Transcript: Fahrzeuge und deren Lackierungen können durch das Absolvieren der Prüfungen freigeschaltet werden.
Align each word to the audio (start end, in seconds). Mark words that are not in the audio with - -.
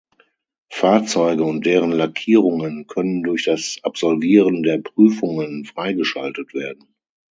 Fahrzeuge 0.71 1.43
und 1.43 1.63
deren 1.67 1.91
Lackierungen 1.91 2.87
können 2.87 3.21
durch 3.21 3.45
das 3.45 3.77
Absolvieren 3.83 4.63
der 4.63 4.79
Prüfungen 4.79 5.63
freigeschaltet 5.63 6.55
werden. 6.55 6.95